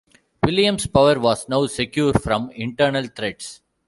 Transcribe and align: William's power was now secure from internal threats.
William's 0.43 0.87
power 0.87 1.19
was 1.19 1.47
now 1.47 1.67
secure 1.67 2.11
from 2.11 2.49
internal 2.55 3.05
threats. 3.05 3.61